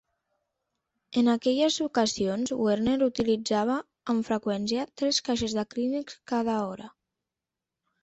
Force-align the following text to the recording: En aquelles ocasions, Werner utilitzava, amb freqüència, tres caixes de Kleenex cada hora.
En 1.21 1.29
aquelles 1.33 1.77
ocasions, 1.87 2.55
Werner 2.63 2.97
utilitzava, 3.09 3.77
amb 4.15 4.29
freqüència, 4.33 4.89
tres 5.03 5.23
caixes 5.31 5.59
de 5.61 5.69
Kleenex 5.77 6.21
cada 6.37 6.61
hora. 6.69 6.95